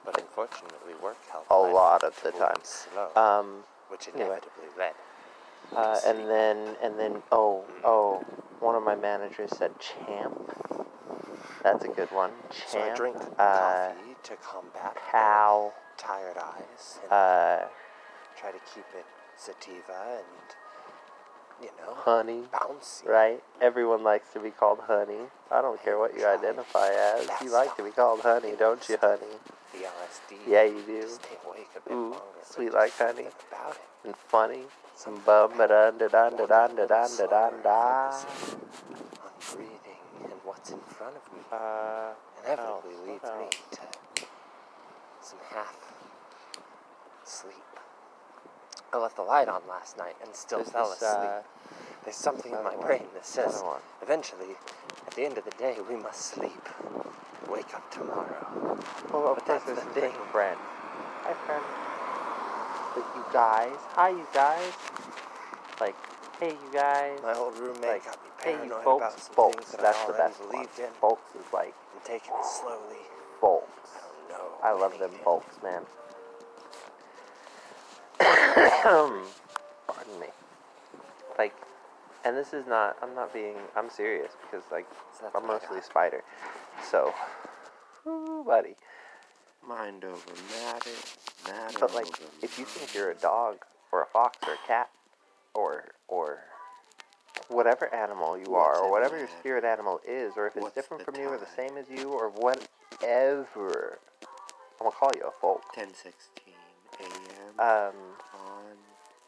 But 0.05 0.19
unfortunately, 0.21 0.93
work 1.03 1.17
help. 1.31 1.45
a 1.49 1.55
lot 1.55 2.03
of 2.03 2.19
the 2.23 2.31
time. 2.31 2.55
Slow, 2.63 3.09
Um, 3.15 3.63
which 3.89 4.07
anyway. 4.07 4.25
inevitably 4.27 4.69
led. 4.77 4.93
uh, 5.75 5.99
and 6.05 6.29
then 6.29 6.75
and 6.81 6.97
then 6.99 7.21
oh 7.31 7.63
oh, 7.83 8.23
one 8.59 8.75
of 8.75 8.83
my 8.83 8.95
managers 8.95 9.49
said 9.57 9.71
champ. 9.79 10.37
That's 11.63 11.83
a 11.85 11.89
good 11.89 12.11
one. 12.11 12.31
Champ. 12.49 12.67
So 12.69 12.79
I 12.81 12.95
drink 12.95 13.17
uh, 13.37 13.89
coffee 13.89 14.15
to 14.23 14.35
combat 14.37 14.95
pal. 15.11 15.73
tired 15.97 16.37
eyes 16.37 16.99
Uh, 17.11 17.67
try 18.39 18.51
to 18.51 18.59
keep 18.73 18.85
it 18.97 19.05
sativa 19.37 20.17
and, 20.17 20.55
you 21.61 21.69
know, 21.79 21.93
honey. 21.95 22.43
bouncy. 22.53 23.07
Right? 23.07 23.41
Everyone 23.61 24.03
likes 24.03 24.31
to 24.33 24.39
be 24.39 24.49
called 24.51 24.79
honey. 24.87 25.29
I 25.51 25.61
don't 25.61 25.81
care 25.83 25.97
what 25.99 26.17
you 26.17 26.25
identify 26.25 26.89
as. 26.89 27.29
You 27.43 27.51
like 27.51 27.75
to 27.77 27.83
be 27.83 27.91
called 27.91 28.21
honey, 28.21 28.53
don't 28.57 28.87
you, 28.89 28.97
honey? 28.99 29.21
The 29.73 29.79
LSD. 29.79 30.37
Yeah, 30.47 30.63
you 30.63 30.81
do. 30.85 31.07
Stay 31.07 31.37
awake 31.47 31.69
a 31.77 31.79
bit 31.81 31.93
Ooh, 31.93 32.01
longer. 32.11 32.17
sweet 32.43 32.73
like 32.73 32.93
honey. 32.97 33.27
about 33.51 33.71
it. 33.75 33.81
And 34.05 34.15
funny. 34.15 34.61
Some 34.95 35.19
bum 35.25 35.57
dun 35.57 35.67
da 35.97 36.07
dun 36.07 36.35
da 36.37 36.45
dun 36.45 36.75
da 36.75 36.85
dun 36.85 37.17
da 37.17 37.25
dun 37.27 37.53
da. 37.63 38.11
Focusing 38.11 38.59
on 39.23 39.31
breathing 39.55 40.03
and 40.23 40.33
what's 40.43 40.69
in 40.71 40.79
front 40.79 41.15
of 41.15 41.33
me 41.33 41.39
Uh, 41.51 42.11
inevitably 42.45 42.95
leads 43.07 43.23
me 43.23 43.47
to 43.71 43.81
some 45.21 45.39
half 45.53 45.75
sleep. 47.23 47.70
I 48.93 48.97
left 48.97 49.15
the 49.15 49.21
light 49.23 49.47
on 49.47 49.61
last 49.69 49.97
night 49.97 50.15
and 50.23 50.35
still 50.35 50.59
This 50.59 50.69
fell 50.69 50.91
is, 50.91 50.97
asleep. 51.01 51.11
uh, 51.29 51.41
There's 52.03 52.15
something 52.17 52.51
in 52.51 52.63
my 52.63 52.75
one. 52.75 52.85
brain 52.85 53.05
that 53.13 53.25
says 53.25 53.63
eventually, 54.01 54.55
at 55.07 55.13
the 55.15 55.23
end 55.23 55.37
of 55.37 55.45
the 55.45 55.51
day, 55.51 55.77
we 55.89 55.95
must 55.95 56.21
sleep. 56.21 56.67
Wake 57.49 57.73
up 57.73 57.89
tomorrow. 57.91 58.77
Well, 59.13 59.35
But 59.35 59.45
that's 59.45 59.65
the 59.65 59.73
a 59.73 59.75
thing. 59.93 60.11
friend. 60.31 60.57
Hi, 61.23 61.33
friend. 61.45 61.63
But 62.95 63.05
you 63.15 63.23
guys, 63.31 63.77
hi, 63.95 64.09
you 64.09 64.27
guys. 64.33 64.73
Like, 65.79 65.95
hey, 66.39 66.51
you 66.51 66.69
guys. 66.73 67.19
My 67.23 67.33
old 67.33 67.57
roommate 67.57 67.83
like, 67.83 68.05
got 68.05 68.15
me 68.23 68.29
hey, 68.43 68.51
you 68.51 68.57
paranoid 68.57 68.81
about 68.81 68.83
folks, 69.13 69.23
some 69.23 69.35
folks. 69.35 69.55
things 69.55 69.71
that 69.71 69.81
That's 69.81 69.97
I 69.99 70.07
the 70.07 70.13
best 70.13 70.39
one. 70.45 70.65
in 70.65 70.91
Folks 70.99 71.35
is 71.35 71.53
like 71.53 71.73
and 71.95 72.03
taking 72.03 72.33
it 72.37 72.45
slowly. 72.45 73.03
folks. 73.39 73.91
I 73.95 73.99
don't 74.03 74.29
know. 74.29 74.47
I 74.63 74.71
love 74.73 74.99
them 74.99 75.11
folks, 75.23 75.55
man. 75.63 75.83
Pardon 78.81 80.19
me. 80.19 80.27
Like, 81.37 81.53
and 82.25 82.35
this 82.35 82.53
is 82.53 82.65
not. 82.67 82.97
I'm 83.01 83.15
not 83.15 83.33
being. 83.33 83.55
I'm 83.75 83.89
serious 83.89 84.31
because 84.41 84.63
like 84.71 84.87
that's 85.21 85.35
I'm 85.35 85.47
mostly 85.47 85.79
a 85.79 85.83
spider. 85.83 86.23
So, 86.89 87.13
ooh, 88.07 88.43
buddy. 88.45 88.75
Mind 89.67 90.03
over 90.03 90.17
matter, 90.63 90.89
matter 91.45 91.77
But 91.79 91.93
like, 91.93 92.07
if 92.41 92.57
you 92.57 92.65
think 92.65 92.95
you're 92.95 93.11
a 93.11 93.15
dog 93.15 93.57
or 93.91 94.01
a 94.01 94.07
fox 94.07 94.39
or 94.47 94.53
a 94.53 94.67
cat 94.67 94.89
or 95.53 95.85
or 96.07 96.39
whatever 97.47 97.93
animal 97.93 98.37
you 98.37 98.45
What's 98.51 98.79
are 98.79 98.83
or 98.83 98.91
whatever 98.91 99.17
your 99.17 99.29
spirit 99.39 99.63
animal 99.63 100.01
is, 100.07 100.33
or 100.35 100.47
if 100.47 100.55
it's 100.55 100.63
What's 100.63 100.75
different 100.75 101.03
from 101.03 101.15
you 101.15 101.27
or 101.27 101.37
the 101.37 101.45
same 101.55 101.77
as 101.77 101.85
you 101.89 102.09
or 102.09 102.29
whatever, 102.29 103.99
I'm 104.79 104.85
gonna 104.85 104.91
call 104.91 105.11
you 105.15 105.23
a 105.27 105.31
folk. 105.39 105.63
10:16 105.75 106.53
a.m. 106.99 107.40
Um, 107.61 107.93
on 108.33 108.73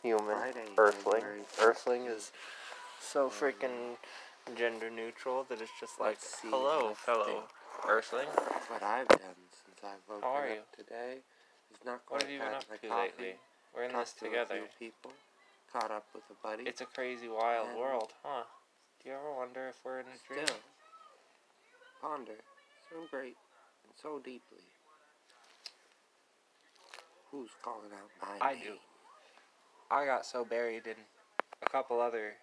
human, 0.02 0.26
Friday, 0.26 0.66
earthling. 0.78 1.22
January 1.22 1.42
Earthling 1.62 2.06
is 2.08 2.32
so 3.00 3.30
freaking 3.30 3.98
gender 4.58 4.90
neutral 4.90 5.46
that 5.50 5.62
it's 5.62 5.70
just 5.80 6.00
like, 6.00 6.18
Let's 6.18 6.42
see, 6.42 6.50
hello, 6.50 6.96
fellow 6.96 7.26
think. 7.26 7.44
earthling. 7.88 8.28
What 8.70 8.82
I've 8.82 9.08
done 9.08 9.38
since 9.54 9.78
I've 9.84 10.02
woken 10.10 10.24
How 10.24 10.34
are 10.34 10.48
up 10.48 10.50
you? 10.50 10.84
today 10.84 11.18
is 11.72 11.86
not 11.86 12.02
What 12.08 12.22
quite 12.22 12.22
have 12.24 12.32
you 12.32 12.40
been 12.40 12.48
up 12.58 12.62
to 12.62 12.88
coffee, 12.88 12.90
lately? 12.90 13.34
We're 13.76 13.84
in 13.84 13.92
talked 13.92 14.06
this 14.06 14.14
to 14.22 14.26
a 14.26 14.30
together. 14.30 14.56
few 14.80 14.88
people, 14.90 15.12
caught 15.72 15.92
up 15.92 16.06
with 16.16 16.24
a 16.32 16.38
buddy. 16.42 16.64
It's 16.66 16.82
a 16.82 16.86
crazy, 16.86 17.30
wild 17.30 17.70
And- 17.70 17.78
world, 17.78 18.14
huh? 18.24 18.44
Do 19.04 19.10
you 19.10 19.16
ever 19.16 19.32
wonder 19.32 19.68
if 19.70 19.76
we're 19.86 20.00
in 20.00 20.08
a 20.08 20.18
dream? 20.28 20.48
Still, 20.48 20.58
ponder 22.02 22.40
so 22.90 23.06
great 23.12 23.38
and 23.86 23.94
so 24.02 24.18
deeply. 24.18 24.66
Who's 27.34 27.50
calling 27.64 27.90
out 27.92 28.12
my 28.22 28.48
I 28.48 28.54
name? 28.54 28.62
do. 28.62 28.74
I 29.90 30.06
got 30.06 30.24
so 30.24 30.46
buried 30.46 30.86
in 30.86 30.94
a 31.66 31.70
couple 31.70 32.00
other 32.00 32.34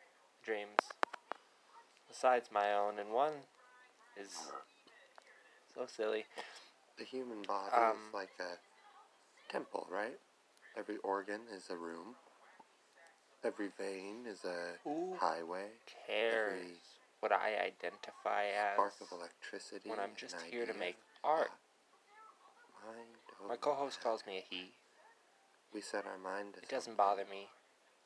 dreams 0.45 0.79
besides 2.09 2.49
my 2.53 2.75
own, 2.75 2.99
and 2.99 3.13
one 3.13 3.35
is 4.21 4.51
so 5.73 5.87
silly. 5.87 6.25
The 6.99 7.05
human 7.05 7.43
body 7.43 7.71
Um, 7.73 8.09
is 8.09 8.15
like 8.15 8.35
a 8.41 8.59
temple, 9.49 9.87
right? 9.89 10.19
Every 10.77 10.97
organ 11.05 11.43
is 11.53 11.71
a 11.71 11.77
room. 11.77 12.17
Every 13.45 13.69
vein 13.69 14.27
is 14.27 14.45
a 14.45 14.75
Who 14.83 15.17
highway. 15.21 15.71
cares 16.07 16.43
Every 16.49 16.73
what 17.21 17.31
I 17.33 17.55
identify 17.59 18.47
as 18.47 18.75
spark 18.75 18.95
of 19.01 19.13
electricity. 19.13 19.89
when 19.89 20.01
I'm 20.01 20.17
just 20.17 20.35
here 20.51 20.67
to 20.67 20.75
make 20.75 20.97
art? 21.23 21.51
My 23.49 23.57
co-host 23.57 24.01
calls 24.01 24.25
me 24.27 24.39
a 24.39 24.41
he. 24.49 24.73
We 25.73 25.81
set 25.81 26.05
our 26.07 26.19
mind 26.19 26.55
to 26.55 26.61
It 26.61 26.69
doesn't 26.69 26.97
bother 26.97 27.25
me 27.31 27.49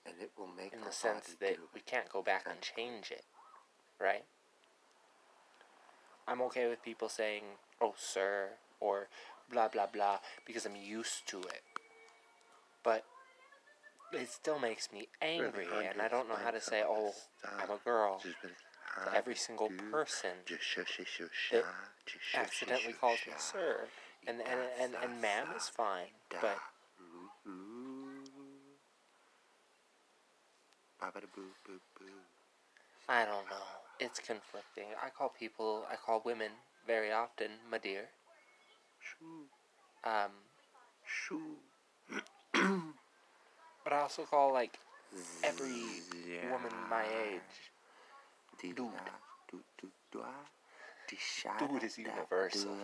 and 0.07 0.15
it 0.21 0.33
will 0.37 0.49
make 0.49 0.73
in 0.73 0.81
our 0.81 0.87
the 0.87 0.93
sense 0.93 1.35
body 1.41 1.55
that 1.55 1.59
we 1.75 1.81
can't 1.81 2.09
go 2.11 2.23
back 2.23 2.47
and 2.49 2.61
change 2.61 3.11
it, 3.11 3.25
right? 4.01 4.25
I'm 6.29 6.43
okay 6.43 6.69
with 6.69 6.83
people 6.83 7.09
saying, 7.09 7.45
"Oh, 7.81 7.95
sir," 7.97 8.51
or 8.81 9.09
blah 9.51 9.69
blah 9.69 9.87
blah 9.87 10.19
because 10.47 10.67
I'm 10.67 10.77
used 10.77 11.27
to 11.29 11.41
it. 11.41 11.63
But 12.83 13.05
it 14.13 14.29
still 14.31 14.59
makes 14.59 14.93
me 14.93 15.09
angry, 15.21 15.67
hard 15.67 15.87
and 15.87 16.03
I 16.03 16.09
don't 16.09 16.29
know 16.29 16.37
how 16.37 16.51
to 16.51 16.61
say, 16.61 16.83
"Oh, 16.87 17.07
this 17.13 17.29
I'm 17.59 17.65
a 17.65 17.67
stuff. 17.67 17.85
girl." 17.85 18.21
Just 18.23 18.41
been 18.43 18.51
to 19.05 19.17
every 19.17 19.35
single 19.35 19.71
person 19.91 20.31
that 20.47 20.63
shush, 20.63 20.97
just 20.97 21.33
shush, 21.33 21.65
accidentally 22.35 22.93
calls 22.93 23.21
me 23.27 23.33
sir, 23.39 23.89
and 24.27 24.41
and 24.41 24.61
and, 24.81 24.95
and 25.03 25.21
ma'am 25.21 25.49
is 25.57 25.69
fine, 25.69 26.13
but 26.41 26.59
Ooh, 27.01 27.51
ooh. 27.51 27.55
Ba-ba-da-boo, 27.55 27.55
boo, 27.55 27.61
boo. 28.33 28.79
I 33.09 33.25
don't 33.25 33.49
know. 33.51 33.67
It's 34.01 34.19
conflicting. 34.19 34.87
I 35.05 35.11
call 35.11 35.29
people, 35.29 35.85
I 35.91 35.97
call 35.97 36.23
women 36.25 36.51
very 36.87 37.13
often, 37.13 37.51
my 37.71 37.79
dear. 37.79 38.09
Shoo, 39.01 39.47
Um, 40.05 40.31
shoo. 41.05 41.57
but 43.85 43.93
I 43.93 44.01
also 44.01 44.23
call 44.25 44.53
like 44.53 44.79
every 45.43 45.85
woman 46.51 46.73
my 46.91 47.05
age. 47.05 47.41
Dude. 48.61 48.77
Dude. 49.51 49.61
Dude 49.81 49.93
Dude 51.59 51.85
is 51.85 51.99
universal. 51.99 52.77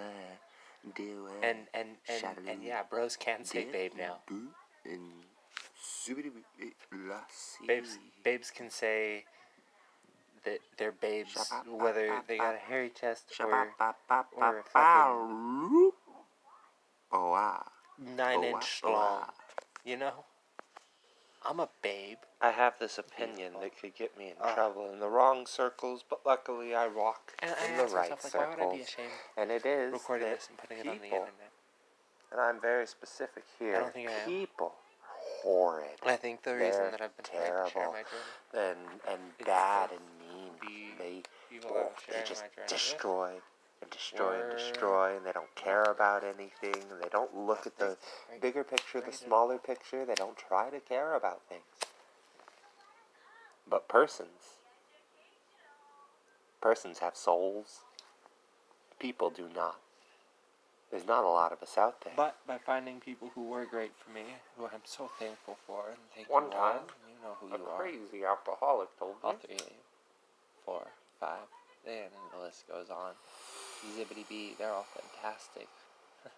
And 1.43 1.67
and 1.75 1.89
and, 2.09 2.21
and 2.49 2.63
yeah, 2.63 2.83
bros 2.89 3.17
can 3.17 3.45
say 3.45 3.65
babe 3.73 3.93
now. 3.97 4.19
And 6.09 7.67
Babes 7.67 7.99
babes 8.25 8.51
can 8.51 8.71
say 8.71 9.25
that 10.45 10.59
they're 10.79 10.93
babes 10.93 11.37
whether 11.69 12.23
they 12.27 12.39
got 12.39 12.55
a 12.55 12.59
hairy 12.59 12.91
chest 12.91 13.25
or 13.41 13.47
or 14.37 14.59
a 14.59 14.63
fucking 14.63 15.93
nine 18.17 18.45
inch 18.45 18.81
long. 18.85 19.25
You 19.85 19.97
know? 19.97 20.25
I'm 21.45 21.59
a 21.59 21.69
babe. 21.83 22.19
I 22.43 22.51
have 22.51 22.79
this 22.79 22.99
opinion 22.99 23.55
that 23.61 23.79
could 23.81 23.95
get 23.95 24.17
me 24.19 24.29
in 24.29 24.35
Ah. 24.41 24.55
trouble 24.55 24.91
in 24.93 25.01
the 25.01 25.09
wrong 25.09 25.47
circles, 25.47 26.05
but 26.09 26.21
luckily 26.27 26.75
I 26.75 26.87
walk 26.87 27.33
And 27.39 27.55
I 27.59 27.65
in 27.67 27.77
the 27.79 27.85
right 27.87 28.11
myself, 28.11 28.25
like, 28.25 28.35
why 28.35 28.49
would 28.67 28.75
I 28.75 28.77
be 28.77 28.85
circles. 28.85 28.89
ashamed 28.89 29.13
And 29.39 29.51
it 29.51 29.65
is 29.67 29.93
recording 29.93 30.29
this 30.29 30.49
and 30.49 30.59
putting 30.59 30.79
it 30.79 30.87
on 30.87 30.97
the 30.97 31.01
people- 31.03 31.19
internet? 31.19 31.53
And 32.31 32.41
I'm 32.41 32.61
very 32.61 32.87
specific 32.87 33.45
here. 33.59 33.73
don't 33.81 33.93
think 33.93 34.09
I 34.09 34.13
am. 34.13 34.27
people 34.27 34.67
are 34.67 34.80
horrid 35.43 35.99
I 36.07 36.17
think 36.17 36.43
the 36.43 36.55
reason 36.55 36.71
They're 36.73 36.91
that 36.93 37.01
I've 37.01 37.17
been 37.17 37.25
trying 37.25 37.43
to 37.43 37.71
share 37.71 37.85
terrible. 37.85 37.97
and 38.55 38.79
and 39.09 39.21
It's 39.39 39.47
bad 39.47 39.91
and 39.91 40.01
mean. 40.21 40.53
be 40.61 40.95
They 40.99 41.23
oh, 41.69 41.91
just 42.25 42.45
destroy 42.69 43.33
and 43.83 43.91
destroy 43.91 44.41
and 44.43 44.59
destroy, 44.59 45.17
and 45.17 45.25
they 45.25 45.33
don't 45.33 45.55
care 45.55 45.85
about 45.85 46.23
anything. 46.23 46.83
They 47.03 47.09
don't 47.11 47.35
look 47.35 47.67
at 47.67 47.79
the 47.79 47.97
bigger 48.41 48.65
picture, 48.65 49.01
the 49.01 49.13
smaller 49.13 49.59
picture. 49.59 50.05
They 50.05 50.15
don't 50.15 50.37
try 50.37 50.71
to 50.71 50.81
care 50.81 51.15
about 51.15 51.41
things. 51.49 51.63
But 53.69 53.89
persons, 53.89 54.59
persons 56.61 56.99
have 56.99 57.17
souls. 57.17 57.81
People 58.99 59.31
do 59.31 59.49
not. 59.55 59.77
There's 60.91 61.07
not 61.07 61.25
a 61.25 61.29
lot 61.29 61.53
of 61.53 61.63
us 61.63 61.79
out 61.79 62.01
there. 62.03 62.13
But 62.17 62.37
by 62.47 62.59
finding 62.59 62.99
people 62.99 63.31
who 63.35 63.45
were 63.45 63.65
great 63.65 63.93
for 63.97 64.11
me, 64.13 64.23
who 64.57 64.65
I'm 64.65 64.81
so 64.85 65.09
thankful 65.19 65.57
for, 65.67 65.91
and 65.91 65.99
thank 66.15 66.29
One 66.29 66.45
you 66.45 66.51
time, 66.51 66.59
all, 66.59 66.83
you 67.07 67.15
know 67.23 67.37
who 67.41 67.49
you 67.49 67.65
are. 67.65 67.77
A 67.77 67.79
crazy 67.79 68.25
alcoholic 68.25 68.89
told 68.99 69.15
me. 69.15 69.19
All 69.23 69.35
three, 69.35 69.57
four, 70.65 70.87
five, 71.21 71.47
and 71.87 72.11
the 72.35 72.45
list 72.45 72.67
goes 72.69 72.91
on. 72.91 73.13
Zibbity 73.97 74.29
bee, 74.29 74.55
they're 74.59 74.73
all 74.73 74.87
fantastic. 74.93 75.69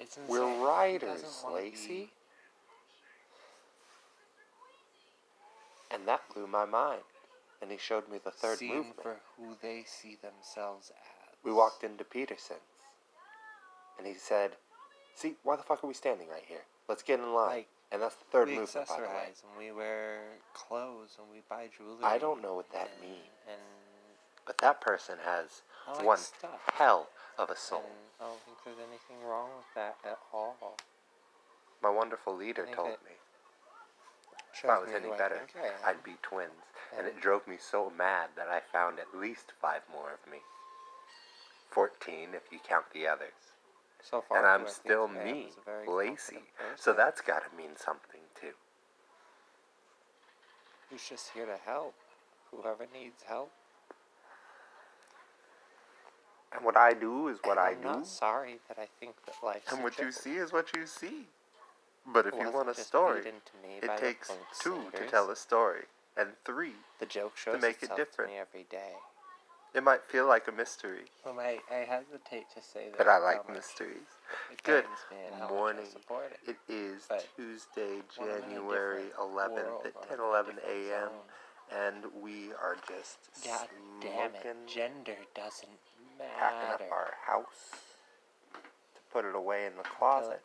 it's 0.00 0.16
insane. 0.16 0.28
We're 0.28 0.64
writers, 0.64 1.44
Lacey. 1.52 2.10
And 5.90 6.06
that 6.06 6.22
blew 6.32 6.46
my 6.46 6.64
mind. 6.64 7.02
And 7.60 7.70
he 7.70 7.76
showed 7.78 8.08
me 8.08 8.18
the 8.24 8.30
third 8.30 8.58
seen 8.58 8.76
movement. 8.76 9.02
for 9.02 9.16
who 9.36 9.56
they 9.60 9.84
see 9.86 10.16
themselves 10.22 10.90
as. 10.90 11.11
We 11.44 11.52
walked 11.52 11.84
into 11.84 12.04
Peterson's. 12.04 12.60
And 13.98 14.06
he 14.06 14.14
said, 14.14 14.52
See, 15.14 15.34
why 15.42 15.56
the 15.56 15.62
fuck 15.62 15.84
are 15.84 15.86
we 15.86 15.94
standing 15.94 16.28
right 16.28 16.44
here? 16.46 16.64
Let's 16.88 17.02
get 17.02 17.20
in 17.20 17.32
line. 17.34 17.48
Like, 17.48 17.68
and 17.92 18.00
that's 18.00 18.16
the 18.16 18.24
third 18.32 18.48
we 18.48 18.56
movement, 18.56 18.88
by 18.88 18.96
the 18.96 19.02
way. 19.02 19.08
accessorize 19.08 19.42
and 19.44 19.52
we 19.58 19.70
wear 19.70 20.20
clothes 20.54 21.16
and 21.18 21.28
we 21.30 21.42
buy 21.48 21.68
jewelry. 21.76 22.02
I 22.02 22.16
don't 22.18 22.42
know 22.42 22.54
what 22.54 22.72
that 22.72 22.90
and, 23.00 23.10
means. 23.10 23.36
And 23.46 23.60
But 24.46 24.58
that 24.58 24.80
person 24.80 25.16
has 25.24 25.62
like 25.86 26.06
one 26.06 26.18
stuff. 26.18 26.60
hell 26.72 27.08
of 27.38 27.50
a 27.50 27.56
soul. 27.56 27.84
And 27.84 28.26
I 28.26 28.30
don't 28.30 28.40
think 28.44 28.56
there's 28.64 28.78
anything 28.78 29.28
wrong 29.28 29.50
with 29.56 29.66
that 29.74 29.96
at 30.04 30.18
all. 30.32 30.56
My 31.82 31.90
wonderful 31.90 32.34
leader 32.34 32.66
told 32.74 32.96
me 33.04 33.12
if 34.54 34.68
I 34.68 34.78
was 34.78 34.90
any 34.94 35.10
better, 35.16 35.42
I 35.84 35.90
I'd 35.90 36.04
be 36.04 36.16
twins. 36.22 36.52
And 36.96 37.06
it 37.06 37.20
drove 37.20 37.48
me 37.48 37.56
so 37.58 37.90
mad 37.96 38.30
that 38.36 38.48
I 38.48 38.60
found 38.60 38.98
at 38.98 39.18
least 39.18 39.52
five 39.60 39.80
more 39.90 40.12
of 40.12 40.30
me. 40.30 40.38
14 41.72 42.28
if 42.34 42.42
you 42.52 42.58
count 42.66 42.84
the 42.92 43.06
others. 43.06 43.32
So 44.02 44.20
far, 44.20 44.38
and 44.38 44.46
I'm 44.46 44.68
still 44.68 45.06
me, 45.06 45.50
Lacey. 45.86 46.38
So 46.76 46.92
that's 46.92 47.20
got 47.20 47.48
to 47.48 47.56
mean 47.56 47.76
something 47.76 48.20
too. 48.40 48.48
who's 50.90 51.08
just 51.08 51.30
here 51.32 51.46
to 51.46 51.56
help. 51.64 51.94
Whoever 52.50 52.86
needs 52.92 53.22
help. 53.26 53.50
And 56.54 56.64
what 56.64 56.76
I 56.76 56.92
do 56.92 57.28
is 57.28 57.38
what 57.44 57.56
And 57.56 57.60
I 57.60 57.70
I'm 57.70 57.76
do. 57.80 57.84
not 57.84 58.06
sorry 58.06 58.58
that 58.68 58.78
I 58.78 58.86
think 59.00 59.14
that 59.24 59.36
life. 59.42 59.62
And 59.72 59.82
what 59.82 59.98
you 59.98 60.12
see 60.12 60.34
is 60.36 60.52
what 60.52 60.74
you 60.76 60.86
see. 60.86 61.26
But 62.06 62.26
if 62.26 62.34
you 62.34 62.50
want 62.50 62.68
a 62.68 62.74
story, 62.74 63.22
it 63.80 63.96
takes 63.98 64.30
two 64.60 64.82
to 64.96 65.06
tell 65.06 65.30
a 65.30 65.36
story, 65.36 65.84
and 66.16 66.30
three, 66.44 66.74
The 66.98 67.06
joke 67.06 67.36
shows 67.36 67.54
to 67.54 67.60
make 67.60 67.82
it 67.82 67.94
different. 67.96 68.32
every 68.32 68.64
day. 68.68 68.94
It 69.74 69.82
might 69.82 70.02
feel 70.04 70.26
like 70.26 70.48
a 70.48 70.52
mystery, 70.52 71.04
Well, 71.24 71.38
I, 71.40 71.58
I 71.70 71.78
hesitate 71.84 72.46
to 72.54 72.62
say 72.62 72.88
that. 72.90 72.98
but 72.98 73.08
I 73.08 73.18
like 73.18 73.48
mysteries. 73.48 74.08
Good 74.64 74.84
pains 74.84 74.98
me 75.10 75.16
and 75.26 75.34
how 75.34 75.40
much 75.42 75.50
I 75.50 75.54
morning. 75.54 75.84
it. 76.46 76.50
It 76.50 76.72
is 76.72 77.06
But 77.08 77.26
Tuesday, 77.36 78.02
When 78.16 78.28
I'm 78.30 78.36
in 78.36 78.42
a 78.42 78.46
January 78.48 79.04
11th 79.20 79.86
at 79.86 79.96
on 79.96 80.08
10 80.08 80.18
11 80.20 80.54
a.m., 80.68 81.08
and 81.74 82.04
we 82.22 82.52
are 82.62 82.76
just 82.86 83.18
God 83.46 83.68
damn 84.00 84.34
it. 84.34 84.56
Gender 84.66 85.16
doesn't 85.34 85.68
matter. 86.18 86.30
packing 86.38 86.86
up 86.86 86.92
our 86.92 87.14
house 87.26 87.70
to 88.52 89.00
put 89.12 89.24
it 89.24 89.34
away 89.34 89.64
in 89.66 89.76
the 89.76 89.84
closet. 89.84 90.42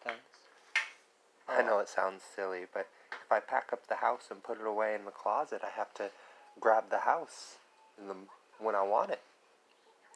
I 1.50 1.62
know 1.62 1.78
oh. 1.78 1.80
it 1.80 1.90
sounds 1.90 2.24
silly, 2.24 2.66
but 2.74 2.88
if 3.12 3.32
I 3.32 3.40
pack 3.40 3.70
up 3.74 3.88
the 3.88 3.96
house 3.96 4.28
and 4.32 4.42
put 4.44 4.60
it 4.60 4.66
away 4.66 4.96
in 4.96 5.06
the 5.06 5.12
closet, 5.12 5.62
I 5.64 5.70
have 5.78 5.94
to 5.96 6.12
grab 6.60 6.86
the 6.90 7.00
house 7.00 7.56
in 8.00 8.08
the, 8.08 8.16
when 8.60 8.76
I 8.76 8.84
want 8.84 9.12
it. 9.12 9.22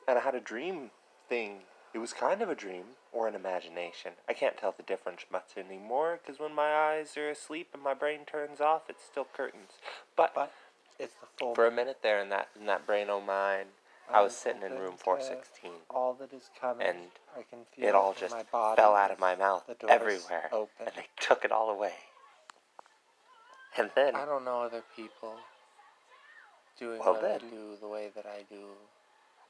And 0.08 0.18
I 0.18 0.22
had 0.22 0.36
a 0.36 0.40
dream 0.40 0.92
thing. 1.30 1.60
It 1.94 2.00
was 2.00 2.14
kind 2.14 2.42
of 2.42 2.50
a 2.50 2.56
dream 2.56 2.84
or 3.12 3.28
an 3.28 3.36
imagination. 3.36 4.14
I 4.28 4.34
can't 4.34 4.58
tell 4.58 4.74
the 4.76 4.84
difference 4.84 5.26
much 5.32 5.52
anymore 5.58 6.20
because 6.22 6.40
when 6.40 6.56
my 6.56 6.74
eyes 6.74 7.18
are 7.18 7.30
asleep 7.30 7.70
and 7.74 7.84
my 7.84 7.94
brain 7.94 8.22
turns 8.26 8.62
off, 8.62 8.84
it's 8.90 9.04
still 9.04 9.28
curtains. 9.36 9.72
But, 10.16 10.34
But 10.34 10.52
it's 11.00 11.14
the 11.16 11.28
full 11.38 11.56
for 11.56 11.68
a 11.68 11.72
minute 11.72 11.98
there 12.02 12.22
in 12.22 12.30
that 12.30 12.50
in 12.60 12.66
that 12.68 12.86
brain 12.88 13.10
o' 13.10 13.20
mine, 13.22 13.66
I 14.14 14.22
was 14.22 14.36
sitting 14.36 14.62
in 14.62 14.78
room 14.80 14.96
416. 14.98 15.72
all 15.90 16.14
that 16.16 16.34
is 16.34 16.50
coming. 16.60 16.88
And 16.88 16.98
I 17.38 17.44
can 17.44 17.60
feel 17.76 17.88
It 17.90 17.96
all 17.96 18.14
just 18.14 18.34
my 18.34 18.44
body. 18.44 18.82
fell 18.82 18.96
out 18.96 19.12
of 19.12 19.20
my 19.20 19.36
mouth 19.36 19.64
everywhere. 19.88 20.50
Open. 20.52 20.88
And 20.88 20.96
they 20.96 21.08
took 21.20 21.44
it 21.46 21.52
all 21.52 21.70
away. 21.70 21.94
And 23.78 23.90
then 23.96 24.16
I 24.16 24.26
don't 24.26 24.44
know 24.44 24.62
other 24.62 24.84
people 24.96 25.36
doing 26.80 27.00
Well, 27.00 27.14
what 27.14 27.26
I 27.26 27.38
do 27.38 27.76
the 27.80 27.88
way 27.88 28.10
that 28.16 28.26
I 28.26 28.44
do. 28.50 28.66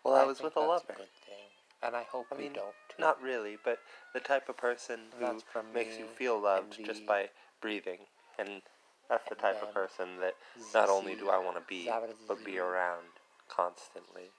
Well, 0.04 0.16
I, 0.16 0.24
was 0.26 0.38
think 0.40 0.56
with 0.56 0.64
a 0.64 0.68
lover. 0.68 0.84
good 0.88 1.14
thing, 1.26 1.50
and 1.84 1.96
I 1.96 2.04
hope 2.04 2.28
I 2.32 2.36
we 2.36 2.44
mean, 2.44 2.54
don't. 2.54 2.74
Too. 2.90 3.00
Not 3.00 3.22
really, 3.22 3.58
but 3.64 3.80
the 4.14 4.20
type 4.20 4.50
of 4.50 4.58
person 4.58 5.00
who 5.18 5.26
That's 5.26 5.44
from 5.44 5.72
makes 5.74 5.98
you 5.98 6.06
feel 6.06 6.40
loved 6.40 6.84
just 6.84 7.06
by 7.06 7.30
breathing. 7.62 8.00
And 8.40 8.62
that's 9.10 9.26
the 9.26 9.36
and 9.36 9.42
type 9.42 9.62
of 9.62 9.74
person 9.74 10.18
that 10.22 10.34
not 10.74 10.90
only 10.90 11.16
do 11.16 11.30
I 11.30 11.38
want 11.38 11.58
to 11.58 11.64
be, 11.68 11.90
but 12.28 12.44
be 12.44 12.58
around 12.58 13.06
constantly. 13.48 14.32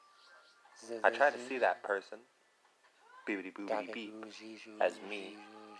I 1.04 1.10
try 1.10 1.30
to 1.30 1.38
see 1.38 1.58
that 1.58 1.82
person, 1.84 2.18
bibbity 3.28 3.52
boobity 3.52 3.92
beep, 3.92 4.14
as 4.80 4.94
me, 5.08 5.36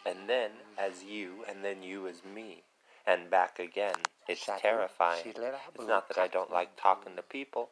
and 0.07 0.29
then 0.29 0.51
as 0.79 1.03
you, 1.03 1.45
and 1.49 1.65
then 1.65 1.83
you 1.83 2.07
as 2.07 2.23
me, 2.25 2.62
and 3.07 3.31
back 3.31 3.59
again. 3.59 3.95
It's 4.29 4.49
terrifying. 4.61 5.23
It's 5.27 5.87
not 5.87 6.09
that 6.09 6.19
I 6.19 6.29
don't 6.29 6.51
like 6.51 6.81
talking 6.81 7.17
to 7.17 7.23
people. 7.23 7.71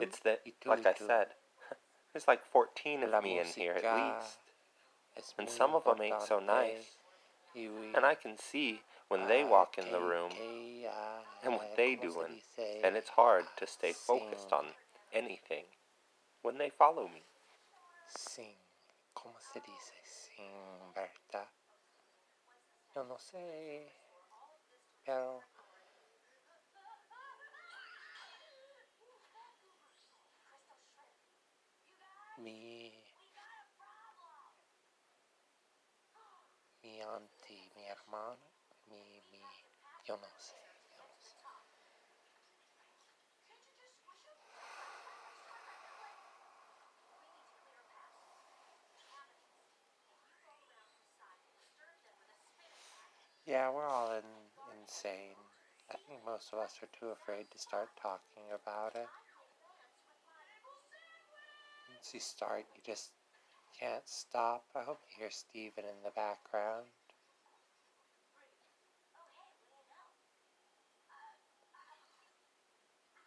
It's 0.00 0.20
that, 0.20 0.40
like 0.64 0.86
I 0.86 0.94
said, 0.94 1.26
there's 2.12 2.28
like 2.28 2.44
14 2.52 3.02
of 3.02 3.24
me 3.24 3.38
in 3.38 3.46
here 3.46 3.72
at 3.72 3.84
least. 3.84 4.38
And 5.38 5.48
some 5.48 5.74
of 5.74 5.84
them 5.84 6.00
ain't 6.02 6.22
so 6.22 6.40
nice. 6.40 6.96
And 7.54 8.04
I 8.04 8.14
can 8.14 8.36
see 8.38 8.80
when 9.08 9.28
they 9.28 9.44
walk 9.44 9.78
in 9.78 9.92
the 9.92 10.00
room 10.00 10.32
and 11.44 11.54
what 11.54 11.76
they 11.76 11.94
¿cómo 11.96 12.02
doing, 12.02 12.40
and 12.82 12.96
it's 12.96 13.10
hard 13.10 13.44
to 13.56 13.66
stay 13.66 13.92
focused 13.92 14.52
on 14.52 14.64
anything 15.12 15.64
when 16.42 16.58
they 16.58 16.70
follow 16.70 17.04
me. 17.04 17.22
Sin. 18.08 18.56
¿Cómo 19.14 19.34
se 19.40 19.60
dice 19.60 19.94
sin, 20.02 20.92
verdad? 20.94 21.48
Yo 22.94 23.04
no 23.04 23.18
sé. 23.18 24.03
Pero. 25.04 25.40
Mi. 32.38 32.92
Mi 36.82 37.00
auntie, 37.02 37.70
mi 37.74 37.84
hermano, 37.86 38.38
mi, 38.88 39.22
mi. 39.30 39.40
Yo 40.06 40.16
no 40.16 40.28
sé. 40.38 40.54
Yeah, 53.46 53.70
we're 53.70 53.86
all 53.86 54.12
in, 54.12 54.24
insane. 54.84 55.36
I 55.90 55.96
think 56.06 56.20
most 56.26 56.52
of 56.52 56.58
us 56.58 56.74
are 56.82 56.88
too 56.98 57.08
afraid 57.08 57.46
to 57.50 57.58
start 57.58 57.88
talking 58.00 58.44
about 58.52 58.94
it. 58.94 59.08
Once 61.88 62.12
you 62.12 62.20
start, 62.20 62.66
you 62.76 62.82
just 62.84 63.12
can't 63.80 64.06
stop. 64.06 64.64
I 64.76 64.82
hope 64.82 65.00
you 65.08 65.16
hear 65.20 65.30
Steven 65.30 65.84
in 65.84 66.02
the 66.04 66.10
background. 66.14 66.84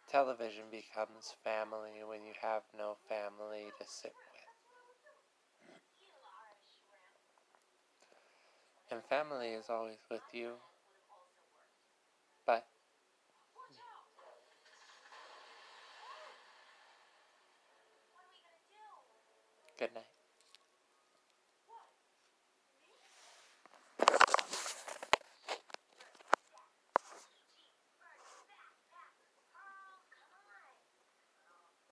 Television 0.08 0.64
becomes 0.70 1.34
family 1.42 2.04
when 2.06 2.24
you 2.24 2.32
have 2.40 2.62
no 2.78 2.96
family 3.08 3.72
to 3.78 3.84
sit 3.86 4.12
with. 4.14 4.38
And 8.90 9.04
family 9.04 9.48
is 9.48 9.68
always 9.68 9.98
with 10.08 10.22
you. 10.32 10.54
But 12.46 12.66
good 19.78 19.94
night. 19.94 20.17